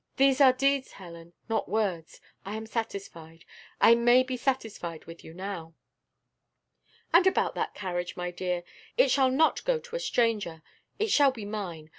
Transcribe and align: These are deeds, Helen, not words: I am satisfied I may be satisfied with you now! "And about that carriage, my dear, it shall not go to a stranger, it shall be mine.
These 0.17 0.41
are 0.41 0.51
deeds, 0.51 0.93
Helen, 0.93 1.33
not 1.47 1.69
words: 1.69 2.21
I 2.43 2.55
am 2.55 2.65
satisfied 2.65 3.45
I 3.79 3.93
may 3.93 4.23
be 4.23 4.35
satisfied 4.35 5.05
with 5.05 5.23
you 5.23 5.31
now! 5.31 5.75
"And 7.13 7.27
about 7.27 7.53
that 7.53 7.75
carriage, 7.75 8.17
my 8.17 8.31
dear, 8.31 8.63
it 8.97 9.11
shall 9.11 9.29
not 9.29 9.63
go 9.63 9.77
to 9.77 9.95
a 9.95 9.99
stranger, 9.99 10.63
it 10.97 11.11
shall 11.11 11.29
be 11.29 11.45
mine. 11.45 11.89